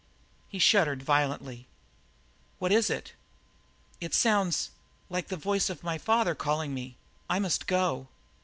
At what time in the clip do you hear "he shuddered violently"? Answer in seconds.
0.49-1.67